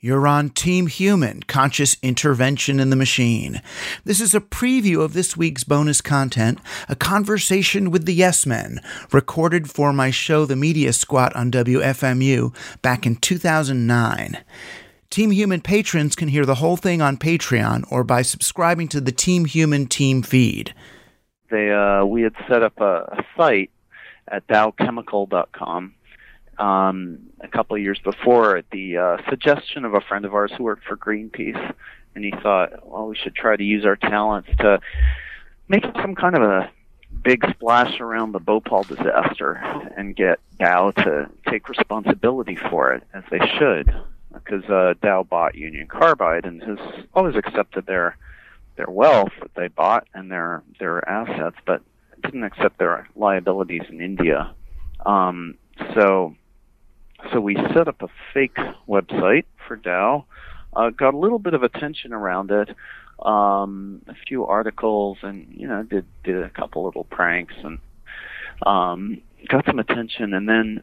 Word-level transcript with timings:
You're 0.00 0.28
on 0.28 0.50
Team 0.50 0.86
Human 0.86 1.42
Conscious 1.42 1.96
Intervention 2.04 2.78
in 2.78 2.90
the 2.90 2.94
Machine. 2.94 3.60
This 4.04 4.20
is 4.20 4.32
a 4.32 4.40
preview 4.40 5.02
of 5.02 5.12
this 5.12 5.36
week's 5.36 5.64
bonus 5.64 6.00
content, 6.00 6.60
a 6.88 6.94
conversation 6.94 7.90
with 7.90 8.06
the 8.06 8.14
Yes 8.14 8.46
Men, 8.46 8.80
recorded 9.10 9.68
for 9.68 9.92
my 9.92 10.12
show 10.12 10.44
The 10.44 10.54
Media 10.54 10.92
Squat 10.92 11.34
on 11.34 11.50
WFMU 11.50 12.54
back 12.80 13.06
in 13.06 13.16
2009. 13.16 14.38
Team 15.10 15.32
Human 15.32 15.60
patrons 15.60 16.14
can 16.14 16.28
hear 16.28 16.46
the 16.46 16.54
whole 16.54 16.76
thing 16.76 17.02
on 17.02 17.16
Patreon 17.16 17.84
or 17.90 18.04
by 18.04 18.22
subscribing 18.22 18.86
to 18.90 19.00
the 19.00 19.10
Team 19.10 19.46
Human 19.46 19.86
team 19.86 20.22
feed. 20.22 20.74
They 21.50 21.72
uh, 21.72 22.04
we 22.04 22.22
had 22.22 22.34
set 22.48 22.62
up 22.62 22.80
a, 22.80 23.18
a 23.18 23.24
site 23.36 23.72
at 24.28 24.46
dowchemical.com 24.46 25.94
um, 26.58 27.18
a 27.40 27.48
couple 27.48 27.76
of 27.76 27.82
years 27.82 27.98
before 28.02 28.56
at 28.56 28.70
the 28.70 28.96
uh, 28.96 29.16
suggestion 29.28 29.84
of 29.84 29.94
a 29.94 30.00
friend 30.00 30.24
of 30.24 30.34
ours 30.34 30.52
who 30.56 30.64
worked 30.64 30.84
for 30.84 30.96
Greenpeace, 30.96 31.74
and 32.14 32.24
he 32.24 32.32
thought, 32.42 32.86
well, 32.86 33.06
we 33.06 33.16
should 33.16 33.34
try 33.34 33.56
to 33.56 33.64
use 33.64 33.84
our 33.84 33.96
talents 33.96 34.48
to 34.58 34.80
make 35.68 35.84
some 36.02 36.14
kind 36.14 36.34
of 36.36 36.42
a 36.42 36.70
big 37.22 37.44
splash 37.50 38.00
around 38.00 38.32
the 38.32 38.40
Bhopal 38.40 38.82
disaster 38.84 39.54
and 39.96 40.16
get 40.16 40.40
Dow 40.58 40.90
to 40.90 41.28
take 41.48 41.68
responsibility 41.68 42.56
for 42.70 42.92
it 42.92 43.02
as 43.14 43.22
they 43.30 43.40
should, 43.58 43.94
because 44.32 44.64
uh, 44.64 44.94
Dow 45.02 45.22
bought 45.22 45.54
Union 45.54 45.86
Carbide 45.86 46.44
and 46.44 46.62
has 46.62 46.78
always 47.14 47.36
accepted 47.36 47.86
their 47.86 48.16
their 48.76 48.90
wealth 48.90 49.32
that 49.42 49.54
they 49.56 49.68
bought 49.68 50.06
and 50.14 50.30
their 50.30 50.62
their 50.78 51.08
assets, 51.08 51.56
but 51.66 51.82
didn't 52.22 52.44
accept 52.44 52.78
their 52.78 53.08
liabilities 53.16 53.82
in 53.88 54.00
India. 54.00 54.52
Um, 55.06 55.56
so 55.94 56.34
so 57.32 57.40
we 57.40 57.54
set 57.74 57.88
up 57.88 58.02
a 58.02 58.08
fake 58.32 58.56
website 58.88 59.44
for 59.66 59.76
Dow, 59.76 60.24
uh, 60.74 60.90
got 60.90 61.14
a 61.14 61.16
little 61.18 61.38
bit 61.38 61.54
of 61.54 61.62
attention 61.62 62.12
around 62.12 62.50
it, 62.50 62.74
um, 63.20 64.02
a 64.08 64.14
few 64.26 64.46
articles, 64.46 65.18
and 65.22 65.48
you 65.50 65.66
know 65.66 65.82
did 65.82 66.06
did 66.24 66.42
a 66.42 66.50
couple 66.50 66.84
little 66.84 67.04
pranks 67.04 67.54
and 67.62 67.78
um, 68.66 69.20
got 69.48 69.64
some 69.66 69.78
attention. 69.78 70.34
And 70.34 70.48
then 70.48 70.82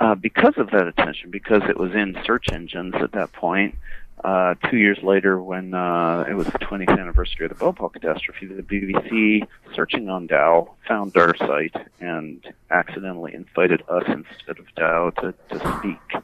uh, 0.00 0.14
because 0.14 0.54
of 0.56 0.70
that 0.70 0.86
attention, 0.86 1.30
because 1.30 1.62
it 1.68 1.78
was 1.78 1.92
in 1.92 2.16
search 2.24 2.46
engines 2.52 2.94
at 3.00 3.12
that 3.12 3.32
point, 3.32 3.76
uh, 4.24 4.54
two 4.70 4.76
years 4.76 4.98
later, 5.02 5.42
when 5.42 5.74
uh, 5.74 6.24
it 6.28 6.34
was 6.34 6.46
the 6.46 6.58
20th 6.58 6.96
anniversary 6.98 7.46
of 7.46 7.50
the 7.50 7.56
Bhopal 7.56 7.88
catastrophe, 7.88 8.46
the 8.46 8.62
BBC, 8.62 9.46
searching 9.74 10.08
on 10.08 10.26
Dow, 10.26 10.74
found 10.86 11.16
our 11.16 11.36
site 11.36 11.74
and 12.00 12.44
accidentally 12.70 13.34
invited 13.34 13.82
us 13.88 14.04
instead 14.06 14.58
of 14.58 14.72
Dow 14.76 15.10
to, 15.20 15.34
to 15.50 15.78
speak 15.78 16.22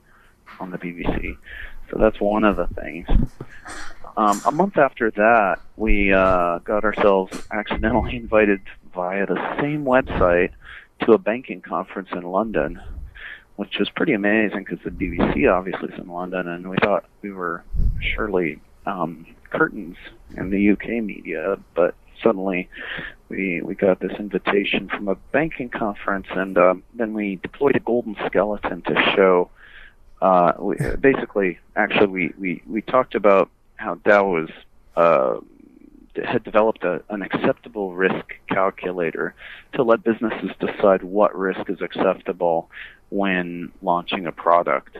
on 0.60 0.70
the 0.70 0.78
BBC. 0.78 1.36
So 1.90 1.98
that's 1.98 2.20
one 2.20 2.44
of 2.44 2.56
the 2.56 2.68
things. 2.68 3.08
Um, 4.16 4.40
a 4.44 4.52
month 4.52 4.78
after 4.78 5.10
that, 5.12 5.60
we 5.76 6.12
uh, 6.12 6.58
got 6.58 6.84
ourselves 6.84 7.36
accidentally 7.50 8.16
invited 8.24 8.60
via 8.94 9.26
the 9.26 9.56
same 9.60 9.84
website 9.84 10.50
to 11.04 11.12
a 11.12 11.18
banking 11.18 11.60
conference 11.62 12.08
in 12.12 12.22
London 12.22 12.80
which 13.58 13.76
was 13.80 13.90
pretty 13.90 14.12
amazing 14.12 14.60
because 14.60 14.78
the 14.84 14.90
BBC 14.90 15.52
obviously 15.52 15.88
is 15.88 15.98
in 15.98 16.06
London, 16.06 16.46
and 16.46 16.70
we 16.70 16.76
thought 16.76 17.04
we 17.22 17.32
were 17.32 17.64
surely 18.00 18.60
um, 18.86 19.26
curtains 19.50 19.96
in 20.36 20.50
the 20.50 20.70
UK 20.70 21.02
media, 21.02 21.58
but 21.74 21.96
suddenly 22.22 22.68
we 23.28 23.60
we 23.60 23.74
got 23.74 23.98
this 23.98 24.12
invitation 24.16 24.88
from 24.88 25.08
a 25.08 25.16
banking 25.32 25.70
conference, 25.70 26.28
and 26.30 26.56
um, 26.56 26.84
then 26.94 27.14
we 27.14 27.34
deployed 27.42 27.74
a 27.74 27.80
golden 27.80 28.14
skeleton 28.26 28.80
to 28.82 28.94
show. 29.16 29.50
Uh, 30.22 30.52
we, 30.60 30.76
basically, 31.00 31.58
actually, 31.74 32.06
we, 32.06 32.32
we 32.38 32.62
we 32.64 32.80
talked 32.80 33.16
about 33.16 33.50
how 33.74 33.96
Dow 33.96 34.28
was. 34.28 34.50
Uh, 34.96 35.40
had 36.24 36.42
developed 36.42 36.82
a, 36.82 37.00
an 37.10 37.22
acceptable 37.22 37.94
risk 37.94 38.24
calculator 38.48 39.36
to 39.72 39.84
let 39.84 40.02
businesses 40.02 40.50
decide 40.58 41.04
what 41.04 41.36
risk 41.38 41.70
is 41.70 41.80
acceptable 41.80 42.68
when 43.10 43.72
launching 43.82 44.26
a 44.26 44.32
product 44.32 44.98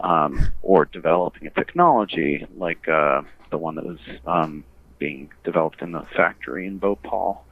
um, 0.00 0.52
or 0.62 0.84
developing 0.84 1.46
a 1.46 1.50
technology 1.50 2.46
like 2.56 2.88
uh, 2.88 3.22
the 3.50 3.58
one 3.58 3.74
that 3.76 3.84
was 3.84 3.98
um, 4.26 4.64
being 4.98 5.30
developed 5.44 5.82
in 5.82 5.92
the 5.92 6.02
factory 6.16 6.66
in 6.66 6.78
Bhopal. 6.78 7.44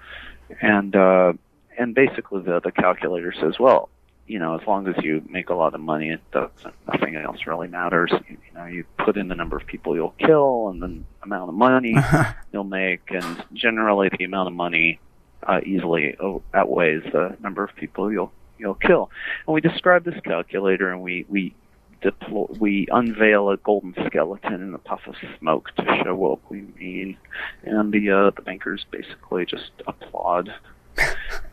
And 0.60 0.94
uh, 0.94 1.32
and 1.76 1.94
basically 1.94 2.42
the 2.42 2.60
the 2.60 2.72
calculator 2.72 3.32
says, 3.38 3.58
well, 3.58 3.88
you 4.26 4.38
know, 4.38 4.58
as 4.58 4.66
long 4.66 4.88
as 4.88 4.94
you 5.02 5.22
make 5.28 5.50
a 5.50 5.54
lot 5.54 5.74
of 5.74 5.80
money, 5.80 6.10
it 6.10 6.20
doesn't. 6.32 6.74
Nothing 6.86 7.16
else 7.16 7.46
really 7.46 7.68
matters. 7.68 8.10
You, 8.12 8.36
you 8.48 8.54
know, 8.54 8.66
you 8.66 8.84
put 8.98 9.16
in 9.16 9.28
the 9.28 9.34
number 9.34 9.56
of 9.56 9.66
people 9.66 9.94
you'll 9.94 10.14
kill 10.18 10.68
and 10.68 10.82
the 10.82 11.02
amount 11.22 11.48
of 11.48 11.54
money 11.54 11.96
you'll 12.52 12.64
make, 12.64 13.02
and 13.10 13.44
generally 13.52 14.08
the 14.16 14.24
amount 14.24 14.48
of 14.48 14.54
money 14.54 15.00
uh, 15.42 15.60
easily 15.64 16.16
outweighs 16.54 17.02
the 17.12 17.36
number 17.40 17.62
of 17.62 17.74
people 17.76 18.10
you'll 18.10 18.32
you'll 18.58 18.74
kill. 18.74 19.10
And 19.46 19.54
we 19.54 19.60
describe 19.60 20.04
this 20.04 20.18
calculator, 20.24 20.90
and 20.92 21.02
we 21.02 21.26
we 21.28 21.54
deploy, 22.02 22.46
we 22.58 22.86
unveil 22.90 23.50
a 23.50 23.56
golden 23.56 23.94
skeleton 24.06 24.54
in 24.54 24.74
a 24.74 24.78
puff 24.78 25.00
of 25.06 25.14
smoke 25.38 25.70
to 25.76 26.02
show 26.04 26.14
what 26.14 26.38
we 26.50 26.62
mean, 26.78 27.16
and 27.62 27.92
the 27.92 28.10
uh, 28.10 28.30
the 28.30 28.42
bankers 28.42 28.84
basically 28.90 29.46
just 29.46 29.70
applaud. 29.86 30.52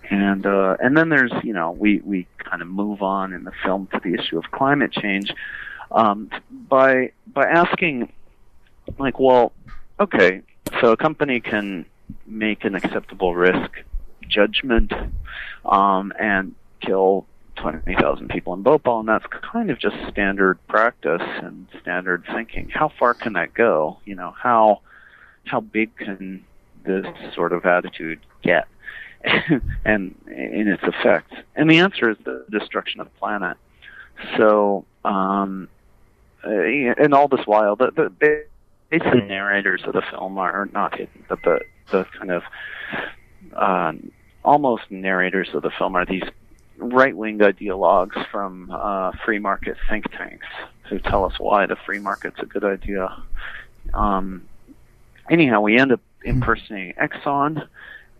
and 0.09 0.45
uh, 0.45 0.77
and 0.79 0.97
then 0.97 1.09
there's 1.09 1.31
you 1.43 1.53
know 1.53 1.71
we 1.71 1.99
we 2.05 2.27
kind 2.37 2.61
of 2.61 2.67
move 2.67 3.01
on 3.01 3.33
in 3.33 3.43
the 3.43 3.51
film 3.63 3.87
to 3.93 3.99
the 4.03 4.13
issue 4.13 4.37
of 4.37 4.45
climate 4.51 4.91
change 4.91 5.33
um, 5.91 6.29
by 6.69 7.11
by 7.27 7.45
asking 7.45 8.11
like 8.97 9.19
well 9.19 9.51
okay 9.99 10.41
so 10.81 10.91
a 10.91 10.97
company 10.97 11.39
can 11.39 11.85
make 12.25 12.63
an 12.63 12.75
acceptable 12.75 13.35
risk 13.35 13.83
judgment 14.27 14.91
um, 15.65 16.13
and 16.19 16.55
kill 16.85 17.25
20,000 17.57 18.29
people 18.29 18.53
in 18.53 18.63
Bhopal, 18.63 18.99
and 18.99 19.09
that's 19.09 19.25
kind 19.27 19.69
of 19.69 19.79
just 19.79 19.95
standard 20.09 20.57
practice 20.67 21.21
and 21.21 21.67
standard 21.81 22.23
thinking. 22.33 22.69
How 22.69 22.89
far 22.89 23.13
can 23.13 23.33
that 23.33 23.53
go? 23.53 23.97
You 24.05 24.15
know, 24.15 24.31
how 24.31 24.81
how 25.45 25.59
big 25.59 25.95
can 25.97 26.43
this 26.83 27.05
sort 27.35 27.53
of 27.53 27.65
attitude 27.65 28.19
get, 28.41 28.67
and 29.85 30.15
in 30.27 30.67
its 30.67 30.83
effects? 30.83 31.35
And 31.55 31.69
the 31.69 31.79
answer 31.79 32.09
is 32.09 32.17
the 32.23 32.45
destruction 32.49 33.01
of 33.01 33.07
the 33.07 33.19
planet. 33.19 33.57
So 34.37 34.85
Um, 35.05 35.67
uh, 36.45 36.49
and 36.49 37.13
all 37.13 37.27
this 37.27 37.45
while, 37.45 37.75
the, 37.75 37.91
the 37.91 38.09
basic 38.09 39.27
narrators 39.27 39.81
of 39.85 39.93
the 39.93 40.01
film 40.01 40.37
are 40.37 40.69
not 40.73 40.97
hidden, 40.97 41.25
but 41.27 41.39
the 41.43 41.59
the 41.91 42.05
kind 42.17 42.31
of 42.31 42.43
uh, 43.53 43.93
almost 44.43 44.83
narrators 44.89 45.49
of 45.53 45.61
the 45.61 45.71
film 45.71 45.95
are 45.95 46.05
these 46.05 46.23
right-wing 46.77 47.39
ideologues 47.39 48.29
from 48.29 48.71
uh, 48.71 49.11
free 49.25 49.39
market 49.39 49.77
think 49.89 50.09
tanks 50.11 50.47
who 50.89 50.99
tell 50.99 51.25
us 51.25 51.33
why 51.39 51.65
the 51.65 51.75
free 51.85 51.99
market's 51.99 52.39
a 52.39 52.45
good 52.45 52.63
idea. 52.63 53.23
Um, 53.93 54.43
anyhow, 55.29 55.61
we 55.61 55.77
end 55.77 55.91
up 55.91 56.01
hmm. 56.23 56.29
impersonating 56.29 56.93
Exxon 56.93 57.67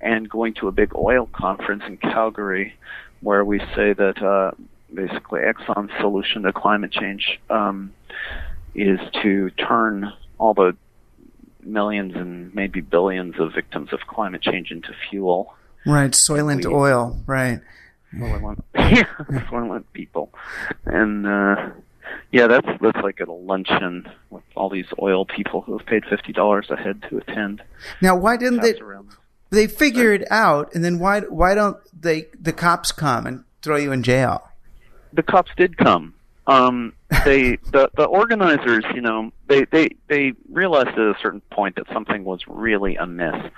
and 0.02 0.30
going 0.30 0.54
to 0.56 0.68
a 0.68 0.72
big 0.72 0.96
oil 0.96 1.30
conference 1.32 1.84
in 1.88 1.98
Calgary 1.98 2.76
where 3.22 3.46
we 3.46 3.60
say 3.76 3.94
that 3.94 4.22
uh, 4.22 4.52
basically 4.94 5.42
Exxon's 5.42 5.92
solution 6.00 6.44
to 6.44 6.54
climate 6.54 6.92
change 6.92 7.40
um, 7.50 7.94
is 8.76 9.00
to 9.22 9.50
turn 9.52 10.12
all 10.38 10.54
the 10.54 10.76
millions 11.62 12.14
and 12.16 12.54
maybe 12.54 12.82
billions 12.82 13.36
of 13.40 13.54
victims 13.54 13.94
of 13.94 14.02
climate 14.02 14.42
change 14.42 14.72
into 14.72 14.94
fuel. 15.10 15.54
Right, 15.86 16.12
soylent 16.12 16.66
we, 16.66 16.74
oil, 16.74 17.18
right. 17.26 17.62
Soylent, 18.18 18.62
yeah, 18.76 19.52
want 19.52 19.92
people. 19.94 20.34
And 20.86 21.26
uh, 21.26 21.70
yeah, 22.32 22.48
that's 22.48 22.68
that's 22.82 23.02
like 23.04 23.22
at 23.22 23.28
a 23.28 23.34
luncheon 23.34 24.10
with 24.30 24.44
all 24.56 24.70
these 24.70 24.88
oil 25.02 25.26
people 25.26 25.62
who 25.62 25.78
have 25.78 25.86
paid 25.88 26.04
fifty 26.06 26.34
dollars 26.34 26.68
a 26.70 26.76
head 26.76 27.04
to 27.10 27.18
attend. 27.18 27.62
Now, 28.02 28.16
why 28.16 28.38
didn't 28.38 28.62
they? 28.62 28.76
They 29.50 29.68
figure 29.68 30.12
it 30.14 30.26
out, 30.32 30.74
and 30.74 30.84
then 30.84 31.00
why 31.00 31.22
why 31.22 31.54
don't 31.56 31.78
they 32.00 32.28
the 32.40 32.54
cops 32.54 32.92
come 32.92 33.28
and 33.28 33.44
throw 33.62 33.78
you 33.78 33.92
in 33.92 34.04
jail? 34.04 34.50
The 35.14 35.24
cops 35.24 35.52
did 35.56 35.78
come. 35.78 36.16
Um, 36.46 36.94
they 37.24 37.58
the 37.72 37.90
the 37.96 38.04
organizers, 38.04 38.84
you 38.94 39.02
know, 39.02 39.32
they 39.48 39.66
they 39.66 39.90
they 40.08 40.34
realized 40.52 40.90
at 40.90 40.98
a 40.98 41.16
certain 41.22 41.42
point 41.52 41.76
that 41.78 41.86
something 41.94 42.26
was 42.26 42.42
really 42.48 42.96
amiss, 42.98 43.50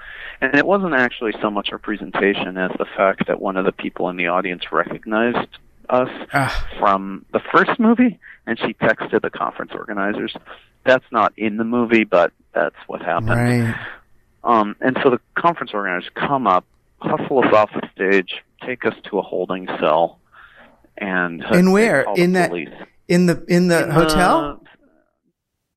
and 0.41 0.55
it 0.55 0.65
wasn't 0.65 0.93
actually 0.93 1.33
so 1.41 1.49
much 1.49 1.69
our 1.71 1.79
presentation 1.79 2.57
as 2.57 2.71
the 2.77 2.85
fact 2.95 3.27
that 3.27 3.41
one 3.41 3.57
of 3.57 3.65
the 3.65 3.71
people 3.71 4.09
in 4.09 4.17
the 4.17 4.27
audience 4.27 4.71
recognized 4.71 5.49
us 5.89 6.09
ah. 6.33 6.67
from 6.79 7.25
the 7.33 7.41
first 7.51 7.79
movie, 7.79 8.19
and 8.45 8.59
she 8.59 8.73
texted 8.73 9.21
the 9.21 9.29
conference 9.29 9.71
organizers. 9.73 10.35
That's 10.83 11.05
not 11.11 11.33
in 11.37 11.57
the 11.57 11.63
movie, 11.63 12.03
but 12.03 12.31
that's 12.53 12.75
what 12.87 13.01
happened. 13.01 13.29
Right. 13.29 13.75
Um, 14.43 14.75
and 14.79 14.97
so 15.03 15.09
the 15.09 15.19
conference 15.33 15.71
organizers 15.73 16.09
come 16.13 16.45
up, 16.45 16.65
hustle 16.99 17.43
us 17.43 17.53
off 17.53 17.71
the 17.73 17.89
stage, 17.95 18.43
take 18.63 18.85
us 18.85 18.93
to 19.09 19.17
a 19.17 19.21
holding 19.21 19.67
cell, 19.79 20.19
and 20.97 21.43
in 21.53 21.71
where 21.71 22.05
in 22.15 22.33
that 22.33 22.51
in 23.07 23.25
the 23.25 23.43
in 23.47 23.67
the 23.67 23.83
in 23.83 23.91
hotel. 23.91 24.59
The, 24.61 24.65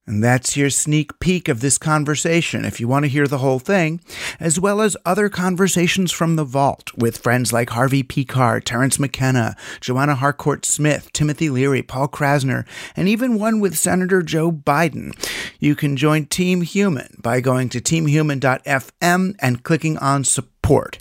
and 0.08 0.24
that's 0.24 0.56
your 0.56 0.70
sneak 0.70 1.20
peek 1.20 1.50
of 1.50 1.60
this 1.60 1.76
conversation 1.76 2.64
if 2.64 2.80
you 2.80 2.88
want 2.88 3.04
to 3.04 3.10
hear 3.10 3.26
the 3.26 3.38
whole 3.38 3.58
thing, 3.58 4.00
as 4.40 4.58
well 4.58 4.80
as 4.80 4.96
other 5.04 5.28
conversations 5.28 6.10
from 6.12 6.36
the 6.36 6.44
vault 6.44 6.96
with 6.96 7.18
friends 7.18 7.52
like 7.52 7.68
Harvey 7.68 8.02
Pekar, 8.02 8.64
Terence 8.64 8.98
McKenna, 8.98 9.54
Joanna 9.82 10.14
Harcourt 10.14 10.64
Smith, 10.64 11.12
Timothy 11.12 11.50
Leary, 11.50 11.82
Paul 11.82 12.08
Krassner, 12.08 12.64
and 12.96 13.06
even 13.06 13.38
one 13.38 13.60
with 13.60 13.76
Senator 13.76 14.22
Joe 14.22 14.50
Biden. 14.50 15.12
You 15.60 15.76
can 15.76 15.94
join 15.94 16.24
Team 16.24 16.62
Human 16.62 17.18
by 17.22 17.42
going 17.42 17.68
to 17.68 17.78
teamhuman.fm 17.78 19.36
and 19.40 19.62
clicking 19.62 19.98
on 19.98 20.24
support 20.24 20.57
support. 20.68 20.98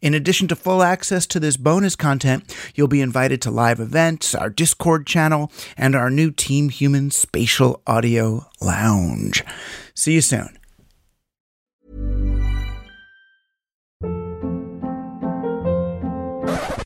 In 0.00 0.14
addition 0.14 0.46
to 0.46 0.54
full 0.54 0.80
access 0.80 1.26
to 1.26 1.40
this 1.40 1.56
bonus 1.56 1.96
content, 1.96 2.54
you'll 2.76 2.86
be 2.86 3.00
invited 3.00 3.42
to 3.42 3.50
live 3.50 3.80
events, 3.80 4.32
our 4.32 4.48
Discord 4.48 5.08
channel, 5.08 5.50
and 5.76 5.96
our 5.96 6.08
new 6.08 6.30
Team 6.30 6.68
Human 6.68 7.10
Spatial 7.10 7.82
Audio 7.84 8.46
Lounge. 8.60 9.44
See 9.94 10.14
you 10.14 10.20
soon. 10.20 10.56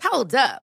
Hold 0.02 0.35
up. 0.35 0.62